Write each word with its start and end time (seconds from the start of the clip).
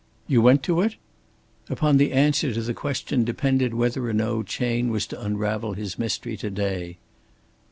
"You 0.25 0.41
went 0.41 0.63
to 0.63 0.81
it?" 0.81 0.95
Upon 1.69 1.97
the 1.97 2.11
answer 2.11 2.55
to 2.55 2.61
the 2.63 2.73
question 2.73 3.23
depended 3.23 3.75
whether 3.75 4.09
or 4.09 4.13
no 4.13 4.41
Chayne 4.41 4.89
was 4.89 5.05
to 5.05 5.21
unravel 5.21 5.73
his 5.73 5.99
mystery, 5.99 6.35
to 6.37 6.49
day. 6.49 6.97